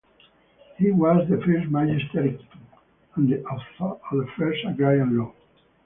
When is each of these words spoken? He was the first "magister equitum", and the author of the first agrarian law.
He 0.79 0.89
was 0.91 1.29
the 1.29 1.37
first 1.41 1.69
"magister 1.69 2.23
equitum", 2.23 2.57
and 3.17 3.29
the 3.31 3.43
author 3.43 4.01
of 4.09 4.17
the 4.17 4.27
first 4.35 4.65
agrarian 4.65 5.15
law. 5.15 5.31